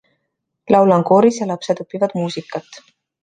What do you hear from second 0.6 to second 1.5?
Laulan kooris ja